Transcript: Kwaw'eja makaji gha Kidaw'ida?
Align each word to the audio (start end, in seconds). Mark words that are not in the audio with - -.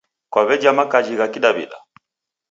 Kwaw'eja 0.33 0.71
makaji 0.77 1.13
gha 1.19 1.27
Kidaw'ida? 1.33 1.77